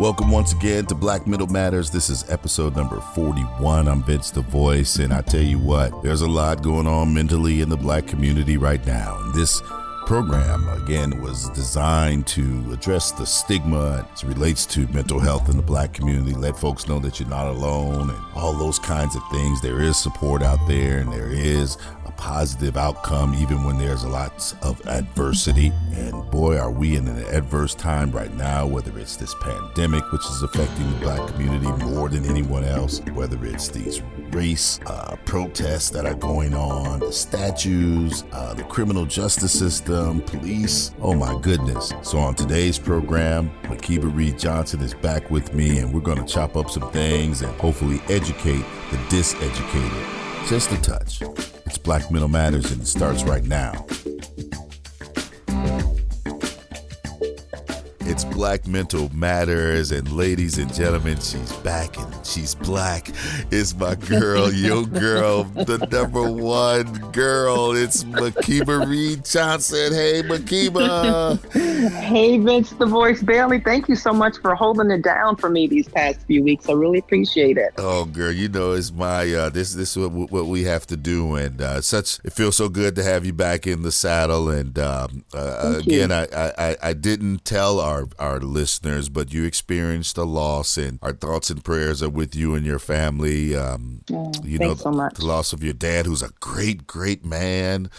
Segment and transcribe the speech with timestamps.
[0.00, 1.90] Welcome once again to Black Mental Matters.
[1.90, 3.86] This is episode number 41.
[3.86, 7.60] I'm Vince the Voice, and I tell you what, there's a lot going on mentally
[7.60, 9.20] in the black community right now.
[9.20, 9.60] And this
[10.06, 15.58] program, again, was designed to address the stigma as it relates to mental health in
[15.58, 19.22] the black community, let folks know that you're not alone, and all those kinds of
[19.30, 19.60] things.
[19.60, 21.76] There is support out there, and there is
[22.20, 25.72] positive outcome even when there's a lot of adversity.
[25.94, 30.24] And boy, are we in an adverse time right now, whether it's this pandemic, which
[30.26, 34.02] is affecting the black community more than anyone else, whether it's these
[34.32, 40.92] race uh, protests that are going on, the statues, uh, the criminal justice system, police.
[41.00, 41.92] Oh my goodness.
[42.02, 46.30] So on today's program, Makiba Reed Johnson is back with me, and we're going to
[46.30, 51.59] chop up some things and hopefully educate the diseducated just a touch.
[51.70, 53.86] It's Black Mental Matters and it starts right now.
[58.40, 63.10] Black Mental Matters, and ladies and gentlemen, she's back and she's black.
[63.50, 67.72] It's my girl, your girl, the number one girl.
[67.72, 69.92] It's Makiba Reed Johnson.
[69.92, 71.38] Hey, Makiba.
[71.92, 73.60] hey, Vince, the voice Bailey.
[73.60, 76.66] Thank you so much for holding it down for me these past few weeks.
[76.66, 77.74] I really appreciate it.
[77.76, 80.96] Oh, girl, you know it's my uh, this this is what, what we have to
[80.96, 84.48] do, and uh, such it feels so good to have you back in the saddle.
[84.48, 89.44] And um, uh, again, I, I I didn't tell our our, our listeners, but you
[89.44, 93.56] experienced a loss, and our thoughts and prayers are with you and your family.
[93.56, 97.24] Um, oh, you know, so the, the, loss of your dad, who's a great, great
[97.24, 97.90] man.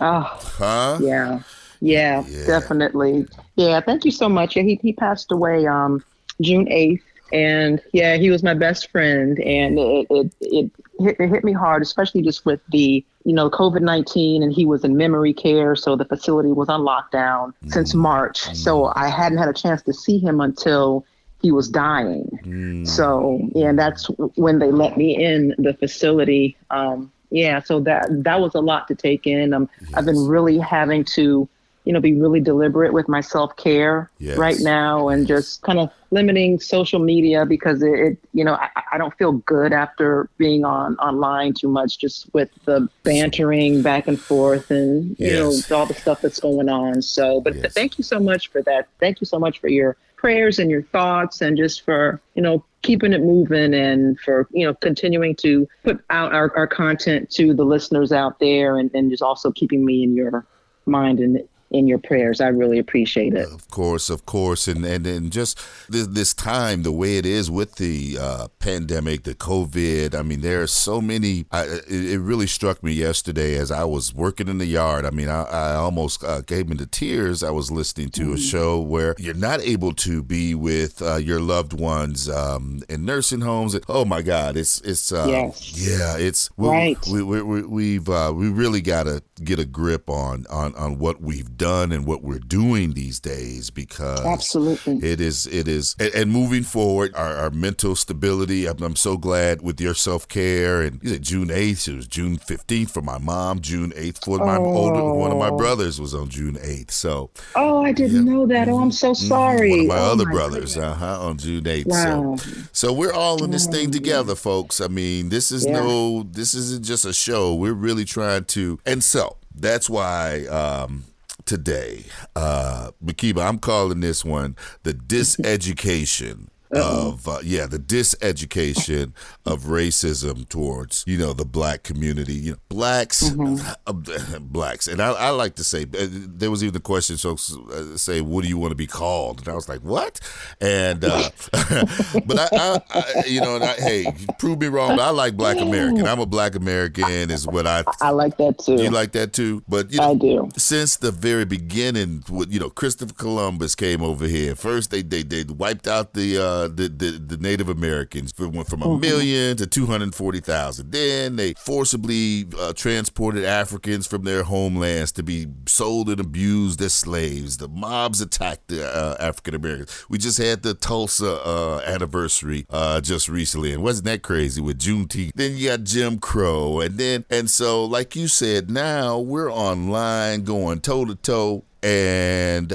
[0.00, 0.98] Oh, huh?
[1.00, 1.40] Yeah.
[1.80, 3.26] Yeah, yeah, definitely.
[3.56, 4.54] Yeah, thank you so much.
[4.54, 6.04] Yeah, he, he passed away um,
[6.40, 7.02] June 8th.
[7.32, 9.38] And yeah, he was my best friend.
[9.40, 10.70] And it, it, it,
[11.00, 14.64] hit, it hit me hard, especially just with the you know, COVID 19 and he
[14.64, 15.76] was in memory care.
[15.76, 17.72] So the facility was on lockdown mm.
[17.72, 18.42] since March.
[18.42, 18.56] Mm.
[18.56, 21.04] So I hadn't had a chance to see him until
[21.42, 22.38] he was dying.
[22.44, 22.86] Mm.
[22.86, 24.06] So, yeah, that's
[24.36, 26.56] when they let me in the facility.
[26.70, 29.54] Um, yeah, so that that was a lot to take in.
[29.54, 29.94] Um, yes.
[29.94, 31.48] I've been really having to
[31.84, 34.36] you know, be really deliberate with my self care yes.
[34.36, 38.68] right now and just kind of limiting social media because it, it you know, I,
[38.92, 44.08] I, don't feel good after being on online too much, just with the bantering back
[44.08, 45.70] and forth and, you yes.
[45.70, 47.00] know, all the stuff that's going on.
[47.02, 47.72] So, but yes.
[47.72, 48.88] thank you so much for that.
[48.98, 52.64] Thank you so much for your prayers and your thoughts and just for, you know,
[52.82, 57.52] keeping it moving and for you know continuing to put out our, our content to
[57.52, 60.46] the listeners out there and, and just also keeping me in your
[60.86, 62.40] mind and in your prayers.
[62.40, 63.48] I really appreciate it.
[63.48, 65.58] Of course, of course, and and, and just
[65.88, 70.14] this, this time, the way it is with the uh, pandemic, the COVID.
[70.14, 71.46] I mean, there are so many.
[71.50, 75.06] I, it, it, really struck me yesterday as I was working in the yard.
[75.06, 77.42] I mean, I, I almost uh, gave me the tears.
[77.42, 78.34] I was listening to mm-hmm.
[78.34, 83.04] a show where you're not able to be with uh, your loved ones um, in
[83.04, 83.78] nursing homes.
[83.88, 85.88] Oh my God, it's it's uh, yes.
[85.88, 86.98] yeah, it's we, right.
[87.10, 90.98] We, we, we, we've uh, we really got to get a grip on on on
[90.98, 95.96] what we've done and what we're doing these days because absolutely it is it is
[95.98, 100.82] and, and moving forward our, our mental stability I'm, I'm, so glad with your self-care
[100.82, 104.38] and you said June 8th it was June 15th for my mom June 8th for
[104.38, 104.64] my oh.
[104.64, 108.32] older one of my brothers was on June 8th so oh I didn't yeah.
[108.32, 109.88] know that oh I'm so sorry mm-hmm.
[109.88, 112.36] one of my oh, other my brothers uh-huh on June 8th wow.
[112.36, 113.92] so so we're all in this thing oh.
[113.92, 115.72] together folks I mean this is yeah.
[115.72, 119.29] no this isn't just a show we're really trying to and so
[119.60, 121.04] that's why um,
[121.44, 122.04] today,
[122.36, 129.12] uh, Makiba, I'm calling this one the diseducation of uh, yeah the diseducation
[129.44, 132.34] of racism towards you know the black community.
[132.34, 133.56] You know blacks mm-hmm.
[133.86, 134.86] uh, blacks.
[134.86, 138.20] And I, I, like to say uh, there was even the question so uh, say
[138.20, 139.40] what do you want to be called?
[139.40, 140.20] And I was like what?
[140.60, 144.06] And uh, but I, I, I, you know and I, hey
[144.38, 146.06] prove me wrong but I like black American.
[146.06, 148.82] I'm a black American is what I I like that too.
[148.82, 149.62] You like that too?
[149.68, 150.48] But you know, I do.
[150.56, 155.44] since the very beginning you know Christopher Columbus came over here first they they, they
[155.44, 158.32] wiped out the uh, the, the, the Native Americans.
[158.38, 159.00] It went from a mm-hmm.
[159.00, 160.90] million to 240,000.
[160.90, 166.94] Then they forcibly uh, transported Africans from their homelands to be sold and abused as
[166.94, 167.56] slaves.
[167.56, 170.04] The mobs attacked the uh, African Americans.
[170.08, 174.78] We just had the Tulsa uh, anniversary uh, just recently, and wasn't that crazy with
[174.78, 175.32] Juneteenth?
[175.34, 180.44] Then you got Jim Crow, and then and so like you said, now we're online
[180.44, 182.74] going toe to toe and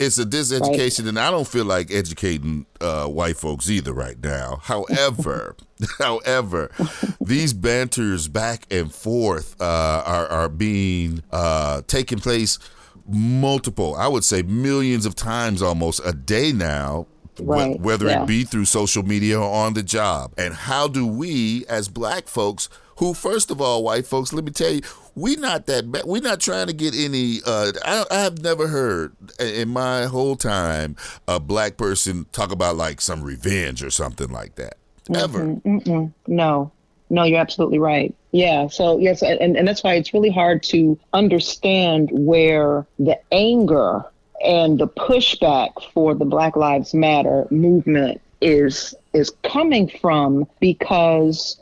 [0.00, 1.08] it's a diseducation, right.
[1.08, 4.60] and I don't feel like educating uh, white folks either right now.
[4.62, 5.56] However,
[5.98, 6.70] however,
[7.20, 12.58] these banters back and forth uh, are are being uh, taking place
[13.06, 17.06] multiple, I would say millions of times almost a day now.
[17.38, 17.76] Right.
[17.76, 18.22] Wh- whether yeah.
[18.22, 20.32] it be through social media or on the job.
[20.36, 24.50] And how do we, as black folks, who, first of all, white folks, let me
[24.50, 24.82] tell you,
[25.20, 26.04] we not that bad.
[26.04, 27.40] We're not trying to get any.
[27.46, 30.96] Uh, I, I have never heard in my whole time
[31.28, 34.76] a black person talk about like some revenge or something like that.
[35.14, 35.40] Ever?
[35.40, 36.12] Mm-hmm, mm-mm.
[36.26, 36.72] No,
[37.10, 38.14] no, you're absolutely right.
[38.32, 38.68] Yeah.
[38.68, 44.04] So yes, and, and that's why it's really hard to understand where the anger
[44.44, 51.60] and the pushback for the Black Lives Matter movement is is coming from because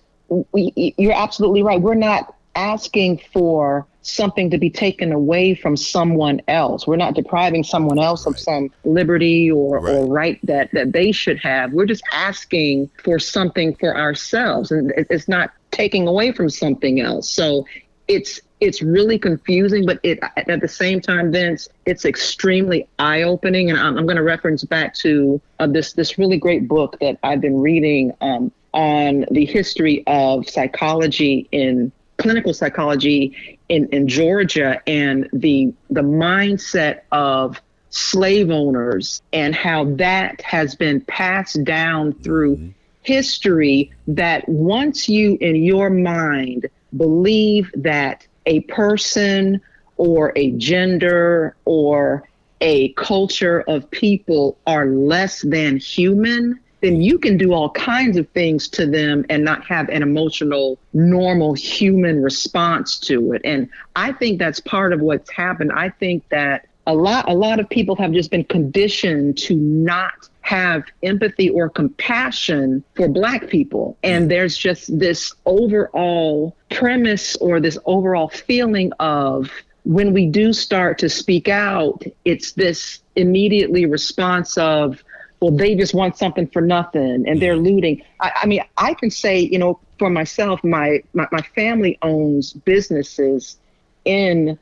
[0.52, 1.80] we, you're absolutely right.
[1.80, 6.86] We're not asking for something to be taken away from someone else.
[6.86, 8.34] We're not depriving someone else right.
[8.34, 9.94] of some liberty or, right.
[9.94, 11.72] or right that, that they should have.
[11.72, 14.72] We're just asking for something for ourselves.
[14.72, 17.30] And it's not taking away from something else.
[17.30, 17.66] So
[18.08, 23.70] it's it's really confusing, but it at the same time, Vince, it's extremely eye opening.
[23.70, 27.18] And I'm, I'm going to reference back to uh, this this really great book that
[27.22, 34.80] I've been reading um, on the history of psychology in clinical psychology in, in Georgia
[34.86, 37.60] and the the mindset of
[37.90, 42.68] slave owners and how that has been passed down through mm-hmm.
[43.02, 49.60] history that once you in your mind believe that a person
[49.96, 52.28] or a gender or
[52.60, 58.28] a culture of people are less than human then you can do all kinds of
[58.30, 63.42] things to them and not have an emotional, normal human response to it.
[63.44, 65.72] And I think that's part of what's happened.
[65.72, 70.28] I think that a lot, a lot of people have just been conditioned to not
[70.40, 73.98] have empathy or compassion for black people.
[74.02, 79.50] And there's just this overall premise or this overall feeling of
[79.84, 85.02] when we do start to speak out, it's this immediately response of,
[85.40, 88.02] well, they just want something for nothing and they're looting.
[88.20, 92.52] I, I mean, I can say, you know, for myself, my, my, my family owns
[92.52, 93.58] businesses
[94.04, 94.58] in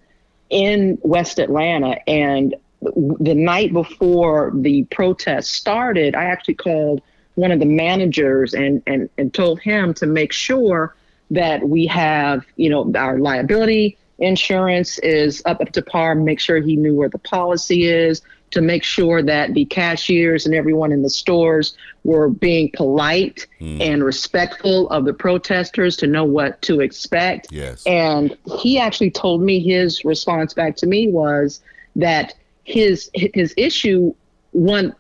[0.49, 7.03] in West Atlanta, and the night before the protest started, I actually called
[7.35, 10.95] one of the managers and, and, and told him to make sure
[11.33, 16.61] that we have, you know, our liability insurance is up, up to par, make sure
[16.61, 21.03] he knew where the policy is, to make sure that the cashiers and everyone in
[21.03, 23.81] the stores were being polite mm.
[23.81, 27.49] and respectful of the protesters to know what to expect.
[27.51, 27.85] Yes.
[27.87, 31.61] And he actually told me his response back to me was
[31.97, 32.35] that
[32.65, 34.15] his his issue
[34.53, 34.95] one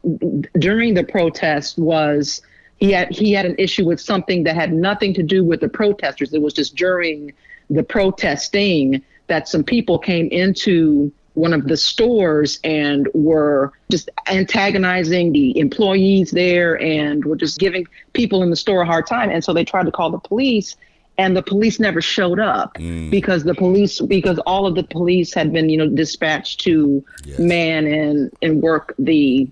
[0.58, 2.42] during the protest was
[2.76, 5.68] he had he had an issue with something that had nothing to do with the
[5.68, 6.34] protesters.
[6.34, 7.32] It was just during
[7.70, 15.32] the protesting that some people came into one of the stores and were just antagonizing
[15.32, 19.30] the employees there and were just giving people in the store a hard time.
[19.30, 20.76] And so they tried to call the police
[21.18, 23.10] and the police never showed up mm.
[23.10, 27.38] because the police because all of the police had been you know dispatched to yes.
[27.38, 29.48] man and and work the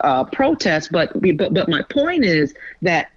[0.00, 3.10] uh, protest but but but my point is that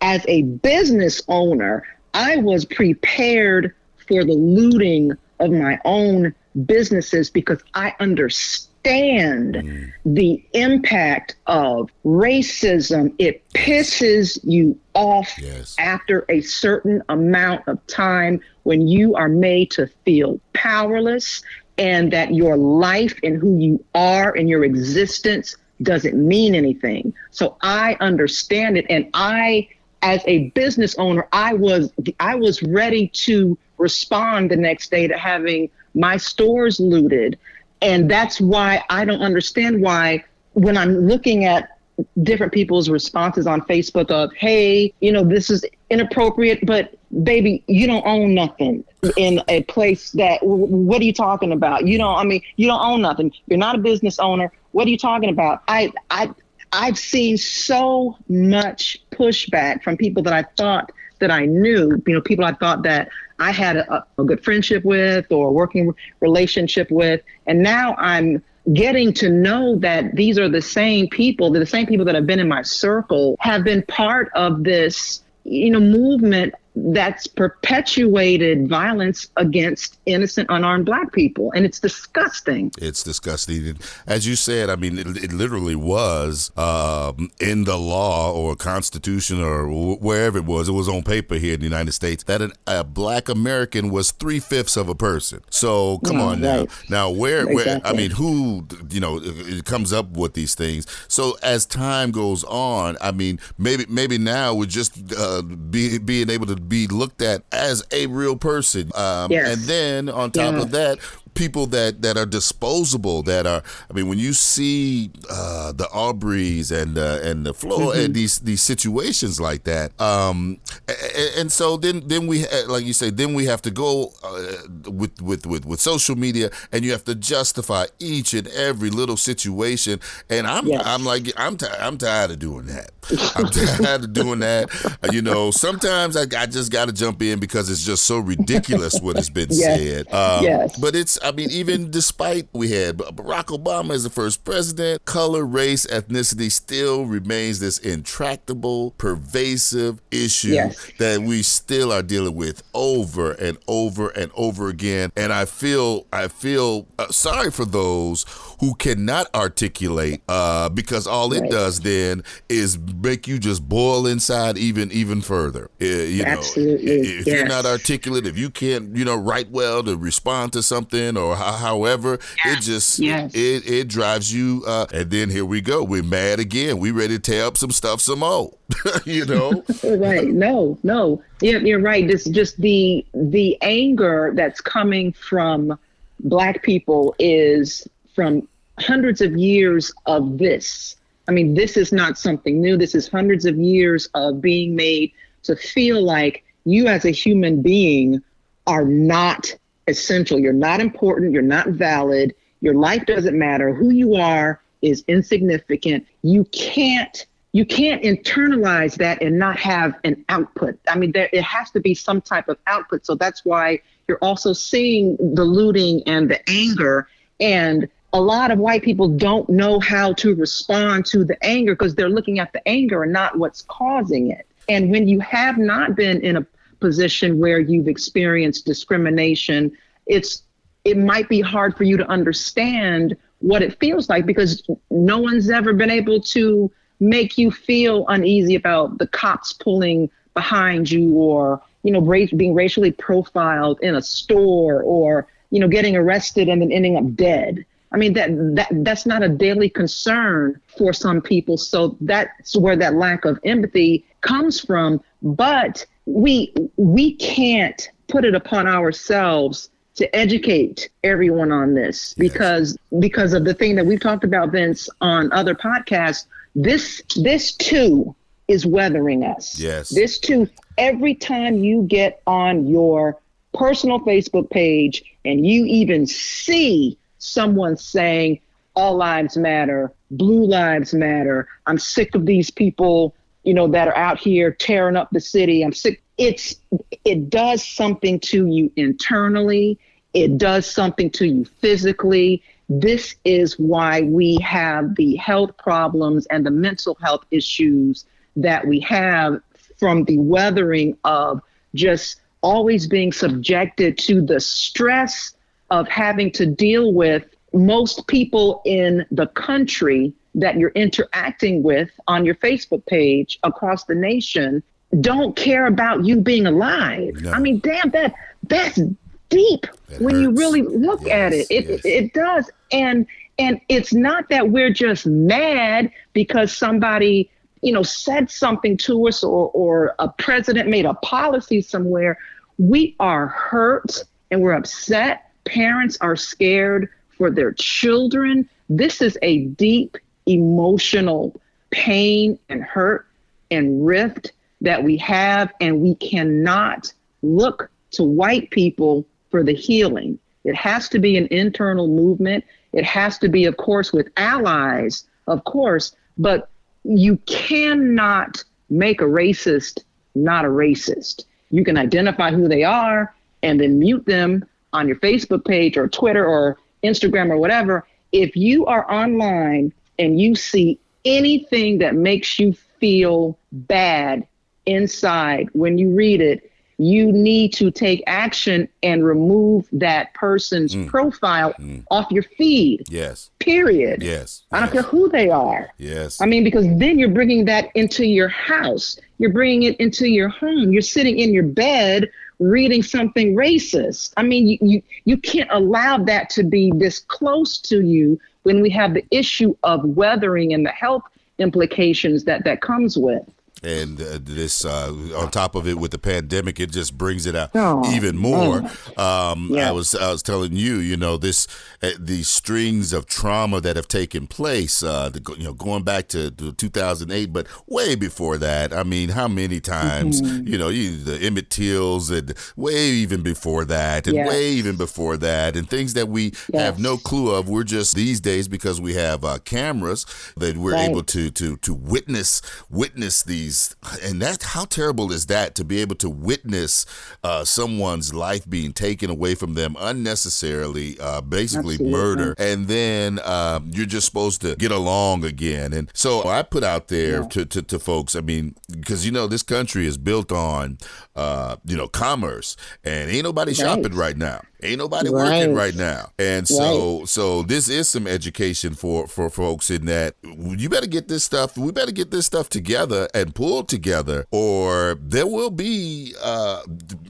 [0.00, 1.84] as a business owner
[2.14, 3.74] i was prepared
[4.06, 5.10] for the looting
[5.40, 6.32] of my own
[6.66, 9.92] businesses because I understand mm.
[10.04, 13.14] the impact of racism.
[13.18, 15.76] It pisses you off yes.
[15.78, 21.42] after a certain amount of time when you are made to feel powerless
[21.78, 27.14] and that your life and who you are and your existence doesn't mean anything.
[27.30, 29.68] So I understand it and I
[30.02, 35.16] as a business owner, I was I was ready to respond the next day to
[35.16, 37.38] having my stores looted.
[37.82, 41.78] And that's why I don't understand why when I'm looking at
[42.22, 47.86] different people's responses on Facebook of, hey, you know, this is inappropriate, but baby, you
[47.86, 48.84] don't own nothing
[49.16, 51.86] in a place that, what are you talking about?
[51.86, 53.32] You don't, I mean, you don't own nothing.
[53.46, 54.52] You're not a business owner.
[54.72, 55.62] What are you talking about?
[55.68, 56.30] I, I,
[56.72, 62.20] I've seen so much pushback from people that I thought that I knew, you know,
[62.20, 66.90] people I thought that I had a, a good friendship with or a working relationship
[66.90, 67.22] with.
[67.46, 68.42] And now I'm
[68.74, 72.38] getting to know that these are the same people, the same people that have been
[72.38, 79.98] in my circle have been part of this, you know, movement that's perpetuated violence against
[80.06, 81.52] innocent unarmed black people.
[81.52, 82.70] And it's disgusting.
[82.78, 83.78] It's disgusting.
[84.06, 89.42] As you said i mean it, it literally was um, in the law or constitution
[89.42, 90.68] or wherever it was.
[90.68, 94.12] It was on paper here in the united states that an, a black american was
[94.12, 95.42] three-fifths of a person.
[95.50, 96.58] So come yeah, on now.
[96.60, 96.70] right.
[96.88, 97.64] now where, exactly.
[97.64, 100.86] where i mean who you know it comes up with these things.
[101.08, 106.30] So as time goes on i mean maybe maybe now we're just uh, be, being
[106.30, 108.90] able to be looked at as a real person.
[108.94, 109.48] Um, yes.
[109.56, 110.60] And then on top yeah.
[110.60, 110.98] of that,
[111.34, 116.70] people that that are disposable that are I mean when you see uh, the Arberys
[116.70, 118.00] and uh, and the floor mm-hmm.
[118.00, 120.58] and these these situations like that um
[120.88, 124.90] and, and, so then then we like you say then we have to go uh,
[124.90, 129.16] with, with with with social media and you have to justify each and every little
[129.16, 130.82] situation and I'm yes.
[130.84, 132.90] I'm like I'm t- I'm tired of doing that
[133.36, 133.46] I'm
[133.84, 134.68] tired of doing that
[135.12, 139.00] you know sometimes I, I just got to jump in because it's just so ridiculous
[139.00, 139.78] what has been yes.
[139.78, 140.78] said um, yes.
[140.78, 145.44] but it's I mean, even despite we had Barack Obama as the first president, color,
[145.44, 150.90] race, ethnicity still remains this intractable, pervasive issue yes.
[150.98, 155.12] that we still are dealing with over and over and over again.
[155.16, 158.24] And I feel, I feel uh, sorry for those
[158.60, 161.50] who cannot articulate uh, because all it right.
[161.50, 165.70] does then is make you just boil inside even even further.
[165.80, 166.84] Uh, you Absolutely.
[166.84, 167.26] know, if yes.
[167.26, 171.36] you're not articulate, if you can't, you know, write well to respond to something or
[171.36, 172.58] however, yes.
[172.58, 173.34] it just yes.
[173.34, 174.62] it, it drives you.
[174.66, 175.82] Uh, and then here we go.
[175.82, 176.78] We're mad again.
[176.78, 178.56] We ready to tear up some stuff some more.
[179.04, 179.62] you know.
[179.84, 180.28] right.
[180.28, 180.78] No.
[180.82, 181.22] No.
[181.40, 182.06] Yeah, you're right.
[182.06, 185.78] This just the the anger that's coming from
[186.20, 188.46] black people is from
[188.78, 190.96] hundreds of years of this.
[191.28, 192.76] I mean, this is not something new.
[192.76, 195.12] This is hundreds of years of being made
[195.44, 198.22] to feel like you as a human being
[198.66, 199.54] are not
[199.86, 200.38] essential.
[200.38, 201.32] You're not important.
[201.32, 202.34] You're not valid.
[202.60, 203.74] Your life doesn't matter.
[203.74, 206.06] Who you are is insignificant.
[206.22, 210.78] You can't you can't internalize that and not have an output.
[210.86, 213.04] I mean, there it has to be some type of output.
[213.04, 217.08] So that's why you're also seeing the looting and the anger
[217.40, 221.94] and a lot of white people don't know how to respond to the anger because
[221.94, 224.46] they're looking at the anger and not what's causing it.
[224.68, 226.46] And when you have not been in a
[226.80, 229.72] position where you've experienced discrimination,
[230.06, 230.42] it's
[230.84, 235.50] it might be hard for you to understand what it feels like because no one's
[235.50, 236.70] ever been able to
[237.00, 242.00] make you feel uneasy about the cops pulling behind you or you know
[242.36, 247.14] being racially profiled in a store or you know getting arrested and then ending up
[247.14, 251.56] dead I mean that that that's not a daily concern for some people.
[251.56, 255.02] So that's where that lack of empathy comes from.
[255.22, 263.32] But we we can't put it upon ourselves to educate everyone on this because because
[263.32, 266.26] of the thing that we've talked about Vince on other podcasts.
[266.54, 268.14] This this too
[268.48, 269.58] is weathering us.
[269.58, 269.90] Yes.
[269.90, 270.48] This too.
[270.76, 273.20] Every time you get on your
[273.54, 278.40] personal Facebook page and you even see someone saying
[278.74, 281.46] all lives matter, blue lives matter.
[281.66, 285.62] I'm sick of these people, you know, that are out here tearing up the city.
[285.62, 286.02] I'm sick.
[286.18, 286.56] It's
[287.04, 289.78] it does something to you internally.
[290.12, 292.42] It does something to you physically.
[292.68, 298.04] This is why we have the health problems and the mental health issues
[298.36, 299.40] that we have
[299.78, 301.40] from the weathering of
[301.74, 305.34] just always being subjected to the stress
[305.70, 312.24] of having to deal with most people in the country that you're interacting with on
[312.24, 314.62] your Facebook page across the nation
[315.00, 317.14] don't care about you being alive.
[317.20, 317.30] No.
[317.30, 318.12] I mean, damn that
[318.44, 318.80] that's
[319.28, 320.22] deep it when hurts.
[320.22, 321.46] you really look yes, at it.
[321.48, 321.80] It, yes.
[321.84, 322.50] it does.
[322.72, 323.06] And
[323.38, 327.30] and it's not that we're just mad because somebody,
[327.62, 332.18] you know, said something to us or or a president made a policy somewhere.
[332.58, 338.48] We are hurt and we're upset Parents are scared for their children.
[338.68, 339.96] This is a deep
[340.30, 343.06] emotional pain and hurt
[343.50, 350.18] and rift that we have, and we cannot look to white people for the healing.
[350.44, 352.44] It has to be an internal movement.
[352.72, 356.48] It has to be, of course, with allies, of course, but
[356.84, 359.80] you cannot make a racist
[360.14, 361.24] not a racist.
[361.50, 365.88] You can identify who they are and then mute them on your Facebook page or
[365.88, 367.86] Twitter or Instagram or whatever.
[368.12, 374.26] If you are online and you see anything that makes you feel bad
[374.66, 380.86] inside when you read it, you need to take action and remove that person's mm.
[380.86, 381.84] profile mm.
[381.90, 382.84] off your feed.
[382.88, 383.28] Yes.
[383.38, 384.02] Period.
[384.02, 384.44] Yes.
[384.50, 384.84] I don't yes.
[384.84, 385.68] care who they are.
[385.76, 386.22] Yes.
[386.22, 388.98] I mean, because then you're bringing that into your house.
[389.18, 390.72] You're bringing it into your home.
[390.72, 394.14] You're sitting in your bed reading something racist.
[394.16, 398.60] I mean, you, you, you can't allow that to be this close to you when
[398.60, 401.02] we have the issue of weathering and the health
[401.38, 403.22] implications that that comes with
[403.62, 407.36] and uh, this uh, on top of it with the pandemic it just brings it
[407.36, 408.62] out oh, even more
[408.96, 409.68] um, yeah.
[409.68, 411.46] i was i was telling you you know this
[411.82, 416.08] uh, these strings of trauma that have taken place uh, the, you know going back
[416.08, 420.46] to, to, 2008 but way before that i mean how many times mm-hmm.
[420.46, 424.28] you know you, the emmett tills and way even before that and yes.
[424.28, 426.62] way even before that and things that we yes.
[426.62, 430.72] have no clue of we're just these days because we have uh, cameras that we're
[430.72, 430.88] right.
[430.88, 432.40] able to to to witness
[432.70, 436.86] witness these these, and that how terrible is that to be able to witness
[437.24, 441.92] uh, someone's life being taken away from them unnecessarily, uh, basically Absolutely.
[441.92, 445.72] murder, and then uh, you're just supposed to get along again.
[445.72, 447.28] And so I put out there yeah.
[447.28, 450.78] to, to, to folks, I mean, because you know this country is built on
[451.16, 453.56] uh, you know commerce, and ain't nobody right.
[453.56, 454.40] shopping right now.
[454.62, 455.38] Ain't nobody right.
[455.38, 456.10] working right now.
[456.18, 457.08] And so right.
[457.08, 461.56] so this is some education for for folks in that you better get this stuff
[461.56, 466.62] we better get this stuff together and pull together or there will be uh,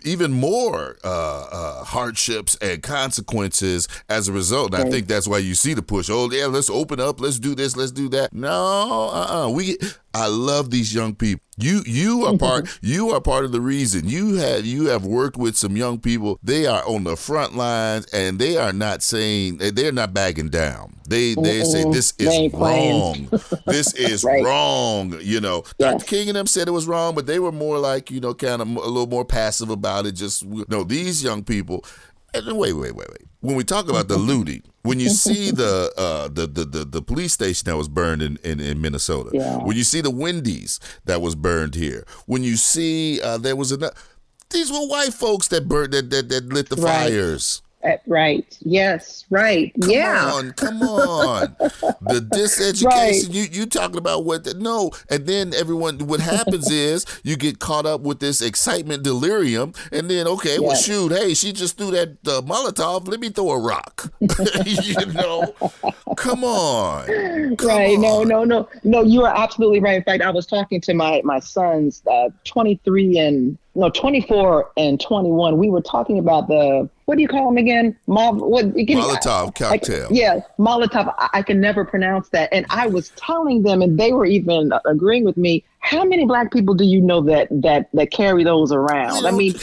[0.04, 4.74] even more uh, uh, hardships and consequences as a result.
[4.74, 6.08] And I think that's why you see the push.
[6.10, 8.32] Oh yeah, let's open up, let's do this, let's do that.
[8.32, 9.50] No, uh-uh.
[9.50, 9.78] We
[10.12, 11.44] I love these young people.
[11.56, 14.08] You you are part you are part of the reason.
[14.08, 16.38] You had you have worked with some young people.
[16.42, 20.96] They are on the front lines and they are not saying they're not bagging down.
[21.06, 23.28] They they say this is wrong.
[23.66, 24.42] this is right.
[24.44, 25.18] wrong.
[25.20, 25.92] You know, yes.
[25.92, 26.04] Dr.
[26.06, 28.62] King and them said it was wrong, but they were more like you know kind
[28.62, 30.12] of a little more passive about it.
[30.12, 31.84] Just no, these young people.
[32.34, 33.24] Wait, wait, wait, wait.
[33.40, 37.02] When we talk about the looting, when you see the, uh, the, the the the
[37.02, 39.58] police station that was burned in in, in Minnesota, yeah.
[39.58, 43.72] when you see the Wendy's that was burned here, when you see uh, there was
[43.72, 43.94] another,
[44.50, 47.10] these were white folks that burned that that, that lit the right.
[47.10, 47.62] fires.
[47.82, 48.58] Uh, right.
[48.60, 49.24] Yes.
[49.30, 49.72] Right.
[49.80, 50.30] Come yeah.
[50.34, 50.52] on.
[50.52, 51.56] Come on.
[51.58, 52.84] the diseducation.
[52.84, 53.28] Right.
[53.30, 54.44] You you talking about what?
[54.44, 54.90] The, no.
[55.08, 55.98] And then everyone.
[56.06, 60.60] What happens is you get caught up with this excitement delirium, and then okay, yes.
[60.60, 63.08] well shoot, hey, she just threw that uh, Molotov.
[63.08, 64.12] Let me throw a rock.
[64.20, 65.54] you know.
[66.16, 67.56] Come on.
[67.56, 67.96] Come right.
[67.96, 68.02] On.
[68.02, 68.24] No.
[68.24, 68.44] No.
[68.44, 68.68] No.
[68.84, 69.02] No.
[69.02, 69.96] You are absolutely right.
[69.96, 75.00] In fact, I was talking to my my sons, uh, 23 and no 24 and
[75.00, 75.56] 21.
[75.56, 77.96] We were talking about the what do you call them again?
[78.06, 80.06] Mol- what, Molotov cocktail.
[80.06, 81.12] I, yeah, Molotov.
[81.18, 82.48] I, I, can never pronounce that.
[82.52, 85.64] And I was telling them, and they were even agreeing with me.
[85.80, 89.26] How many black people do you know that that that carry those around?
[89.26, 89.54] I mean,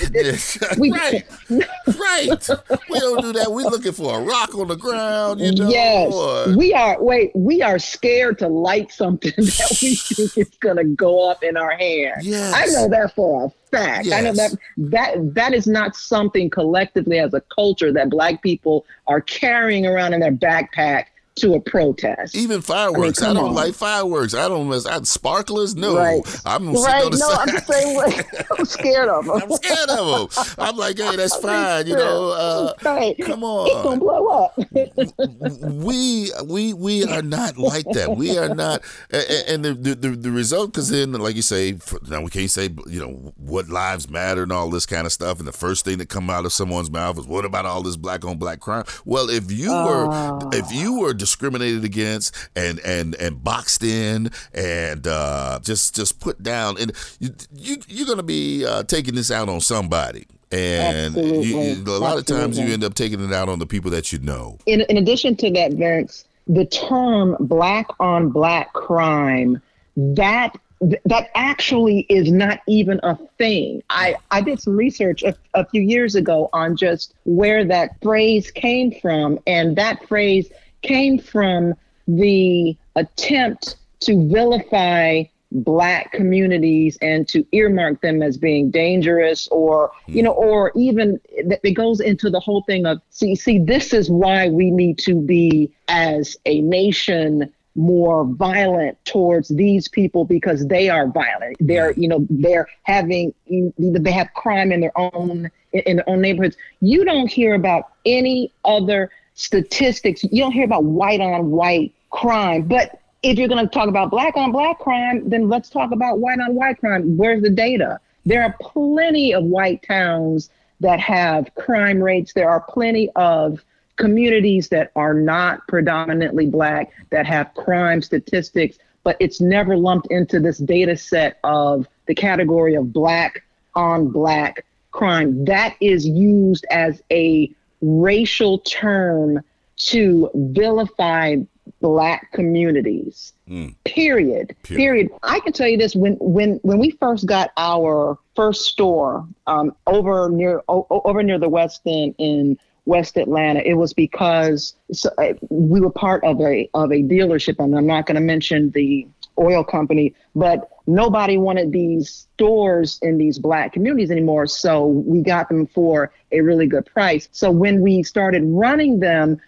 [0.77, 2.49] we, right, right.
[2.89, 3.47] We don't do that.
[3.49, 5.39] We're looking for a rock on the ground.
[5.39, 5.69] You know.
[5.69, 6.58] Yes, or...
[6.58, 7.01] we are.
[7.01, 11.56] Wait, we are scared to light something that we think is gonna go off in
[11.56, 12.23] our hand.
[12.23, 14.08] Yes, I know that for a fact.
[14.08, 14.17] Yes.
[14.17, 18.86] I know that that that is not something collectively as a culture that black people
[19.06, 21.06] are carrying around in their backpack
[21.38, 22.36] to a protest.
[22.36, 23.21] Even fireworks.
[23.21, 23.56] I, mean, I don't on.
[23.56, 24.34] like fireworks.
[24.34, 25.76] I don't I, sparklers.
[25.76, 26.21] No, right.
[26.45, 27.12] I'm right.
[27.12, 27.50] No, side.
[27.50, 28.43] I'm the same way.
[28.58, 29.41] I'm scared of them.
[29.41, 30.56] I'm scared of them.
[30.58, 31.88] I'm like, hey, that's fine.
[31.88, 33.15] You know, uh, right.
[33.23, 33.67] come on.
[33.67, 35.73] It's gonna blow up.
[35.86, 38.15] we we we are not like that.
[38.17, 38.82] We are not.
[39.12, 41.78] And the the, the result, because then, like you say,
[42.10, 45.39] now we can't say you know what lives matter and all this kind of stuff.
[45.39, 47.95] And the first thing that come out of someone's mouth is, what about all this
[47.95, 48.86] black on black crime?
[49.06, 54.31] Well, if you were uh, if you were discriminated against and and and boxed in
[54.53, 56.77] and uh, just just put down.
[56.79, 60.25] And you, you you're gonna be uh, taking this out on somebody.
[60.49, 62.19] And you, you, a lot Absolutely.
[62.19, 64.57] of times you end up taking it out on the people that you know.
[64.65, 69.61] In, in addition to that, Vince, the term black on black crime,
[69.97, 70.57] that
[71.05, 73.81] that actually is not even a thing.
[73.89, 78.51] I, I did some research a, a few years ago on just where that phrase
[78.51, 80.49] came from, and that phrase
[80.81, 81.73] came from
[82.07, 90.21] the attempt to vilify black communities and to earmark them as being dangerous or you
[90.21, 94.49] know or even it goes into the whole thing of see see this is why
[94.49, 101.07] we need to be as a nation more violent towards these people because they are
[101.07, 101.55] violent.
[101.59, 106.57] They're, you know, they're having, they have crime in their own in their own neighborhoods.
[106.81, 110.23] You don't hear about any other statistics.
[110.23, 112.63] You don't hear about white on white crime.
[112.63, 116.19] But if you're going to talk about black on black crime, then let's talk about
[116.19, 117.15] white on white crime.
[117.15, 118.00] Where's the data?
[118.26, 120.50] There are plenty of white towns
[120.82, 122.34] that have crime rates.
[122.34, 123.63] There are plenty of
[123.95, 130.39] communities that are not predominantly black that have crime statistics, but it's never lumped into
[130.39, 133.43] this data set of the category of black
[133.76, 135.45] on black crime.
[135.45, 139.41] That is used as a racial term
[139.77, 141.37] to vilify
[141.81, 143.33] black communities.
[143.47, 143.75] Mm.
[143.83, 144.55] Period.
[144.63, 144.77] Period.
[144.79, 145.09] Period.
[145.23, 149.75] I can tell you this: when when when we first got our first store um,
[149.85, 155.09] over near o- over near the West End in West Atlanta, it was because so,
[155.17, 158.71] uh, we were part of a of a dealership, and I'm not going to mention
[158.71, 164.47] the oil company, but nobody wanted these stores in these black communities anymore.
[164.47, 167.28] So we got them for a really good price.
[167.32, 169.39] So when we started running them,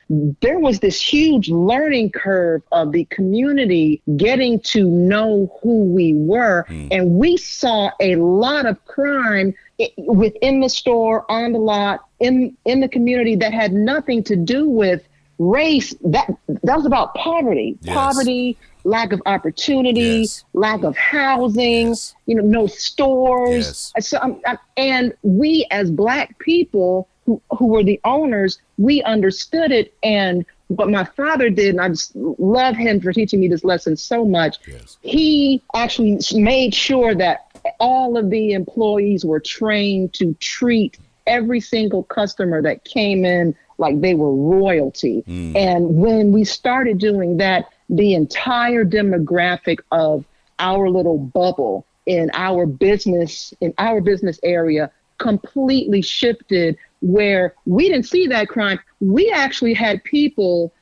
[0.42, 6.66] there was this huge learning curve of the community getting to know who we were.
[6.70, 6.88] Mm.
[6.92, 9.56] And we saw a lot of crime
[9.98, 14.68] within the store, on the lot, in in the community that had nothing to do
[14.68, 15.08] with
[15.40, 17.96] race that that was about poverty yes.
[17.96, 20.44] poverty lack of opportunity yes.
[20.54, 22.16] lack of housing yes.
[22.26, 27.84] you know no stores so um, um, and we as black people who, who were
[27.84, 33.02] the owners we understood it and what my father did and i just love him
[33.02, 34.58] for teaching me this lesson so much
[35.02, 37.48] he actually made sure that
[37.80, 44.02] all of the employees were trained to treat every single customer that came in like
[44.02, 45.24] they were royalty.
[45.28, 45.56] Mm.
[45.56, 50.26] And when we started doing that, the entire demographic of
[50.60, 58.06] our little bubble in our business, in our business area, completely shifted where we didn't
[58.06, 58.80] see that crime.
[59.00, 60.74] We actually had people,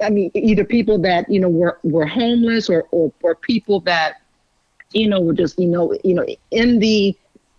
[0.00, 4.22] I mean, either people that, you know, were, were homeless or, or, or people that,
[4.92, 7.16] you know, were just, you know, you know, in the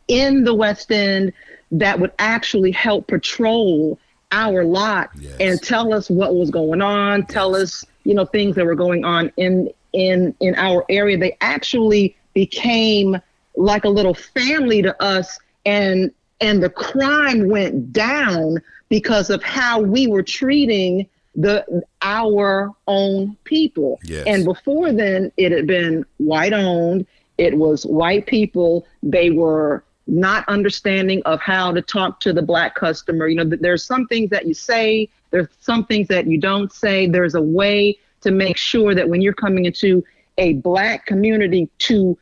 [0.08, 1.34] in the West End
[1.72, 4.00] that would actually help patrol
[4.32, 5.36] our lot yes.
[5.40, 9.04] and tell us what was going on, tell us, you know, things that were going
[9.04, 11.18] on in in in our area.
[11.18, 13.18] They actually became
[13.58, 19.82] like a little family to us and and the crime went down because of how
[19.82, 24.00] we were treating the our own people.
[24.06, 24.24] Yes.
[24.26, 27.06] And before then it had been white owned.
[27.38, 28.88] It was white people.
[29.04, 33.28] They were not understanding of how to talk to the black customer.
[33.28, 37.08] You know, there's some things that you say, there's some things that you don't say.
[37.08, 40.04] There's a way to make sure that when you're coming into
[40.38, 42.18] a black community to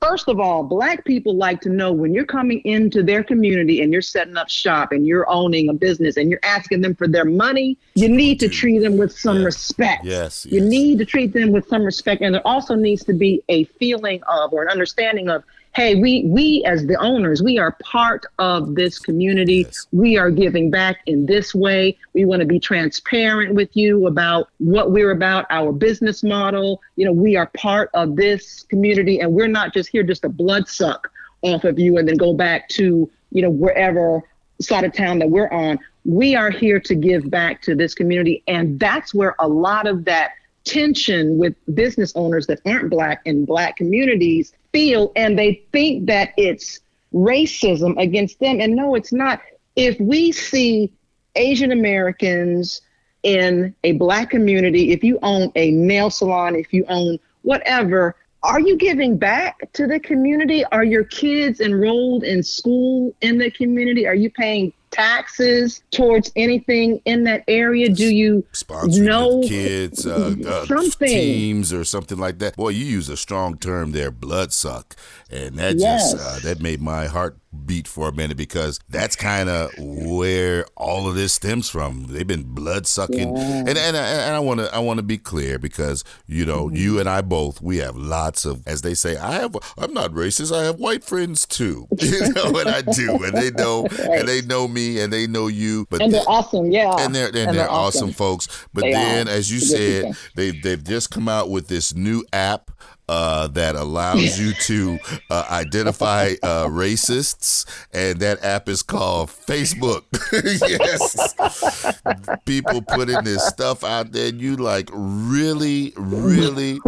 [0.00, 3.92] First of all, black people like to know when you're coming into their community and
[3.92, 7.26] you're setting up shop and you're owning a business and you're asking them for their
[7.26, 10.06] money, you need to treat them with some respect.
[10.06, 10.52] Yes, yes.
[10.54, 12.22] You need to treat them with some respect.
[12.22, 16.24] And there also needs to be a feeling of or an understanding of hey, we
[16.24, 19.64] we as the owners, we are part of this community.
[19.66, 19.86] Yes.
[19.92, 21.96] We are giving back in this way.
[22.12, 26.80] We want to be transparent with you about what we're about, our business model.
[26.96, 30.28] You know, we are part of this community and we're not just here just to
[30.28, 31.10] blood suck
[31.42, 34.22] off of you and then go back to, you know, wherever
[34.60, 35.78] side of town that we're on.
[36.04, 38.42] We are here to give back to this community.
[38.46, 40.32] And that's where a lot of that
[40.64, 46.32] tension with business owners that aren't black in black communities feel and they think that
[46.36, 46.80] it's
[47.12, 48.60] racism against them.
[48.60, 49.40] And no it's not.
[49.76, 50.92] If we see
[51.36, 52.82] asian americans
[53.22, 58.60] in a black community if you own a nail salon if you own whatever are
[58.60, 60.64] you giving back to the community?
[60.66, 64.06] Are your kids enrolled in school in the community?
[64.06, 67.88] Are you paying taxes towards anything in that area?
[67.88, 71.08] Do you Sponsor know kids, uh, uh, something.
[71.08, 72.56] teams, or something like that?
[72.56, 74.96] Boy, you use a strong term there, blood suck,
[75.30, 76.12] and that yes.
[76.12, 77.36] just uh, that made my heart
[77.66, 82.06] beat for a minute because that's kind of where all of this stems from.
[82.08, 83.58] They've been blood sucking, yeah.
[83.60, 86.76] and and, and I want to I want to be clear because you know mm-hmm.
[86.76, 90.12] you and I both we have lots of as they say I have I'm not
[90.12, 94.20] racist I have white friends too you know and I do and they know right.
[94.20, 97.28] and they know me and they know you but and they're awesome yeah and they're
[97.28, 98.10] and, and they're, they're awesome.
[98.10, 98.12] awesome.
[98.12, 99.32] folks but they then are.
[99.32, 102.70] as you said they they've just come out with this new app
[103.10, 104.96] uh, that allows you to
[105.30, 110.04] uh, identify uh, racists, and that app is called Facebook.
[110.68, 114.28] yes, people putting this stuff out there.
[114.28, 116.78] And you like really, really,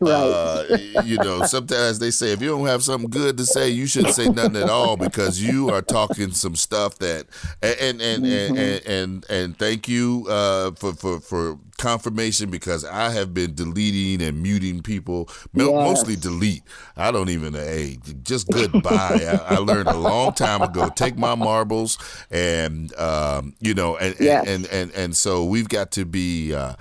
[0.00, 0.64] uh,
[1.02, 1.44] you know.
[1.44, 4.56] Sometimes they say if you don't have something good to say, you shouldn't say nothing
[4.56, 7.26] at all because you are talking some stuff that.
[7.62, 8.56] And and and mm-hmm.
[8.56, 13.54] and, and, and, and, thank you uh, for for for confirmation because I have been
[13.54, 15.28] deleting and muting people,
[15.72, 15.88] yes.
[15.88, 16.62] mostly delete.
[16.96, 19.40] I don't even, hey, just goodbye.
[19.48, 20.88] I, I, learned a long time ago.
[20.88, 21.98] Take my marbles,
[22.30, 24.46] and um, you know, and, yes.
[24.46, 26.54] and, and and and so we've got to be.
[26.54, 26.74] Uh,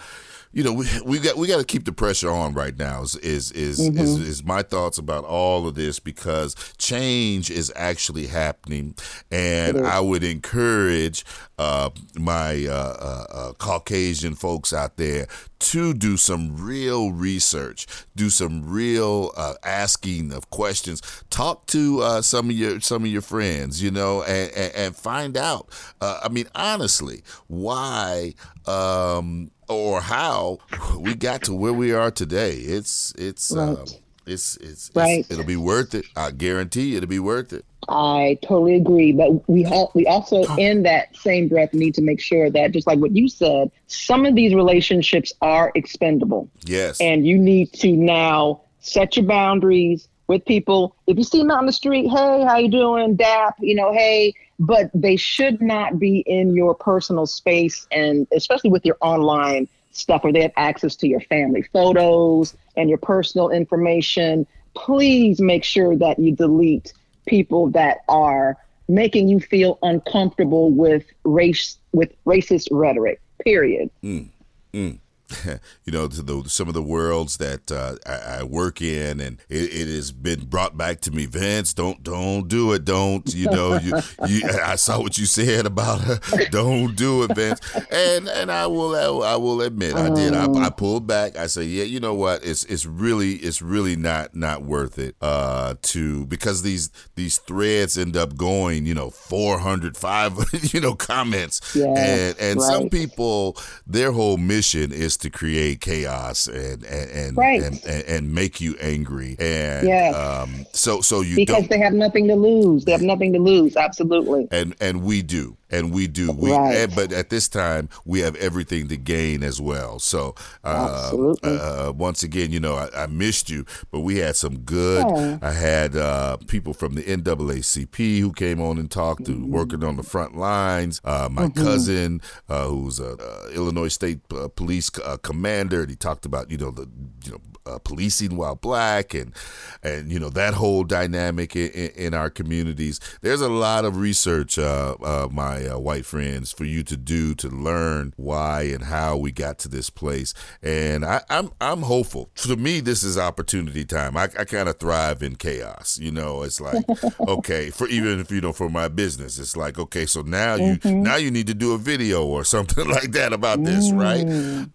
[0.53, 3.01] you know, we we got we got to keep the pressure on right now.
[3.01, 3.97] Is is is, mm-hmm.
[3.97, 8.93] is is my thoughts about all of this because change is actually happening,
[9.31, 11.25] and I would encourage
[11.57, 18.29] uh, my uh, uh, uh, Caucasian folks out there to do some real research, do
[18.29, 21.01] some real uh, asking of questions.
[21.31, 24.95] Talk to uh, some of your some of your friends, you know, and, and, and
[24.95, 25.67] find out.
[25.99, 28.35] I mean, honestly, why.
[28.65, 30.59] Um, or how
[30.97, 32.53] we got to where we are today.
[32.53, 33.69] It's it's right.
[33.69, 33.85] um,
[34.25, 35.19] it's, it's, right.
[35.19, 36.05] It's, it'll be worth it.
[36.15, 37.65] I guarantee it'll be worth it.
[37.89, 42.49] I totally agree, but we we also in that same breath need to make sure
[42.49, 46.49] that just like what you said, some of these relationships are expendable.
[46.63, 50.95] Yes, and you need to now set your boundaries with people.
[51.07, 53.55] If you see them out on the street, hey, how you doing, Dap?
[53.59, 58.85] You know, hey, but they should not be in your personal space and especially with
[58.85, 64.47] your online stuff where they have access to your family photos and your personal information.
[64.75, 66.93] Please make sure that you delete
[67.27, 68.57] people that are
[68.89, 73.21] making you feel uncomfortable with race with racist rhetoric.
[73.43, 73.89] Period.
[74.03, 74.29] Mm,
[74.73, 74.97] mm.
[75.85, 79.37] you know, to the, some of the worlds that uh, I, I, work in, and
[79.49, 81.25] it, it, has been brought back to me.
[81.25, 82.85] Vince, don't don't do it.
[82.85, 83.77] Don't you know?
[83.77, 86.19] You, you I saw what you said about her.
[86.51, 87.59] Don't do it, Vince.
[87.91, 90.33] And and I will I will admit I did.
[90.33, 91.37] I, I pulled back.
[91.37, 92.45] I said, yeah, you know what?
[92.45, 95.15] It's it's really it's really not not worth it.
[95.21, 100.95] Uh, to because these these threads end up going, you know, 400, 500, you know,
[100.95, 102.71] comments, yeah, and and right.
[102.71, 107.63] some people their whole mission is to create chaos and and and, right.
[107.63, 109.35] and, and, and, make you angry.
[109.39, 110.13] And yes.
[110.15, 112.85] um, so so you because they have nothing to lose.
[112.85, 113.75] They have nothing to lose.
[113.75, 114.47] Absolutely.
[114.51, 116.31] And and we do and we do.
[116.31, 116.87] We, right.
[116.95, 119.97] but at this time, we have everything to gain as well.
[119.99, 121.11] So, uh,
[121.43, 125.05] uh, once again, you know, I, I, missed you, but we had some good.
[125.07, 125.39] Yeah.
[125.41, 129.51] I had uh, people from the NAACP who came on and talked, mm-hmm.
[129.51, 131.01] working on the front lines.
[131.03, 131.63] Uh, my mm-hmm.
[131.63, 133.17] cousin, uh, who's a
[133.53, 136.87] Illinois State uh, Police commander, and he talked about you know the
[137.25, 139.33] you know uh, policing while black and
[139.81, 142.99] and you know that whole dynamic in, in our communities.
[143.21, 147.35] There's a lot of research, uh, uh, my uh, white friends, for you to do
[147.35, 150.33] to learn why and how we got to this place.
[150.61, 152.29] And I, am I'm, I'm hopeful.
[152.35, 154.17] To me, this is opportunity time.
[154.17, 155.99] I, I kind of thrive in chaos.
[155.99, 156.85] You know, it's like
[157.19, 160.87] okay, for even if you know for my business, it's like okay, so now mm-hmm.
[160.87, 163.99] you now you need to do a video or something like that about this, mm,
[163.99, 164.23] right?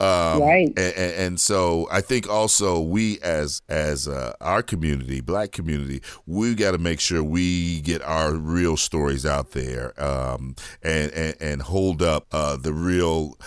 [0.00, 0.68] Um, right.
[0.68, 6.02] And, and, and so I think also we as as uh, our community, black community,
[6.26, 11.36] we got to make sure we get our real stories out there um, and, and,
[11.40, 13.38] and hold up uh, the real,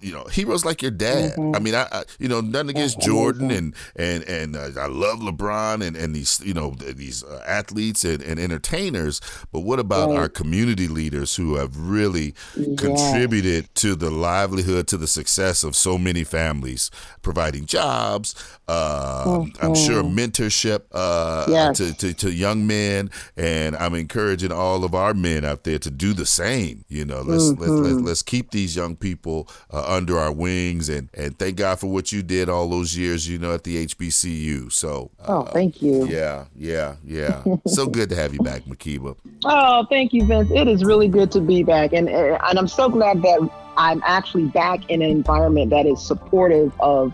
[0.00, 1.32] you know, heroes like your dad.
[1.32, 1.56] Mm-hmm.
[1.56, 5.20] I mean, I, I, you know nothing against Jordan and and and uh, I love
[5.20, 9.20] LeBron and and these you know these uh, athletes and, and entertainers,
[9.52, 10.18] but what about right.
[10.18, 12.74] our community leaders who have really yeah.
[12.76, 16.90] contributed to the livelihood, to the success of so many families,
[17.22, 18.34] providing jobs,
[18.72, 19.64] uh, mm-hmm.
[19.64, 21.76] I'm sure mentorship uh, yes.
[21.76, 25.90] to, to, to, young men, and I'm encouraging all of our men out there to
[25.90, 26.84] do the same.
[26.88, 27.60] You know, let's mm-hmm.
[27.60, 31.80] let's, let, us keep these young people uh, under our wings, and and thank God
[31.80, 33.28] for what you did all those years.
[33.28, 34.72] You know, at the HBCU.
[34.72, 36.06] So, oh, thank you.
[36.06, 37.44] Yeah, yeah, yeah.
[37.66, 39.16] so good to have you back, Makiba.
[39.44, 40.50] Oh, thank you, Vince.
[40.50, 44.46] It is really good to be back, and and I'm so glad that I'm actually
[44.46, 47.12] back in an environment that is supportive of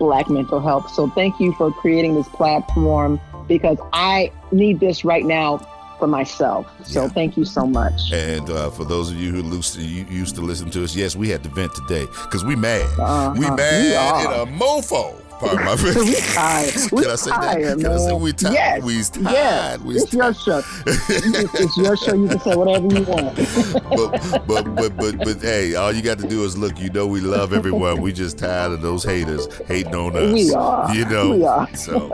[0.00, 0.90] Black mental health.
[0.90, 5.58] So thank you for creating this platform because I need this right now
[6.00, 6.66] for myself.
[6.84, 7.08] So yeah.
[7.10, 8.10] thank you so much.
[8.12, 11.44] And uh, for those of you who used to listen to us, yes, we had
[11.44, 12.82] to vent today because we mad.
[12.98, 13.34] Uh-huh.
[13.34, 15.22] We mad we in a mofo.
[15.40, 15.96] Pardon my French.
[15.96, 16.74] we tired.
[16.92, 17.72] We Can I say tired, that?
[17.78, 17.92] Can man.
[17.92, 18.52] I say we tired?
[18.52, 18.82] Yes.
[18.82, 19.32] We tired.
[19.32, 19.80] Yes.
[19.80, 20.14] We it's tired.
[20.14, 20.62] your show.
[20.86, 22.14] it's your show.
[22.14, 23.36] You can say whatever you want.
[24.46, 26.78] but, but but but but hey, all you got to do is look.
[26.78, 28.02] You know we love everyone.
[28.02, 30.32] We just tired of those haters hating on us.
[30.32, 30.94] We are.
[30.94, 31.30] You know.
[31.30, 31.74] We are.
[31.74, 32.10] So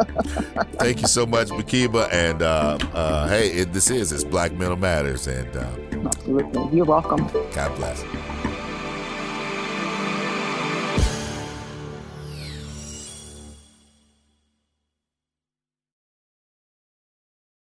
[0.78, 2.08] thank you so much, Makiba.
[2.12, 5.26] And uh, uh, hey, it, this is it's Black Mental Matters.
[5.26, 5.68] And uh,
[6.06, 7.26] absolutely, you're welcome.
[7.52, 8.04] God bless.